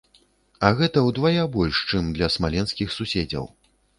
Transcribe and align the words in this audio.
А 0.67 0.71
гэта 0.79 1.03
ўдвая 1.09 1.43
больш, 1.57 1.83
чым 1.93 2.09
для 2.17 2.31
смаленскіх 2.39 2.95
суседзяў. 2.97 3.45